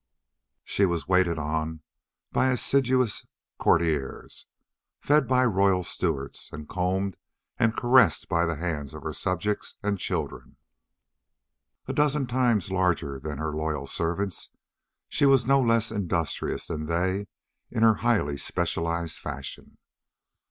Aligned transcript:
She 0.63 0.87
was 0.87 1.07
waited 1.07 1.37
upon 1.37 1.81
by 2.31 2.49
assiduous 2.49 3.23
courtiers, 3.59 4.47
fed 4.99 5.27
by 5.27 5.45
royal 5.45 5.83
stewards, 5.83 6.49
and 6.51 6.67
combed 6.67 7.17
and 7.59 7.77
caressed 7.77 8.27
by 8.27 8.47
the 8.47 8.55
hands 8.55 8.95
of 8.95 9.03
her 9.03 9.13
subjects 9.13 9.75
and 9.83 9.99
children. 9.99 10.57
A 11.87 11.93
dozen 11.93 12.25
times 12.25 12.71
larger 12.71 13.19
than 13.19 13.37
her 13.37 13.53
loyal 13.55 13.85
servants, 13.85 14.49
she 15.07 15.27
was 15.27 15.45
no 15.45 15.61
less 15.61 15.91
industrious 15.91 16.65
than 16.65 16.87
they 16.87 17.27
in 17.69 17.83
her 17.83 17.97
highly 18.01 18.37
specialized 18.37 19.19
fashion. 19.19 19.77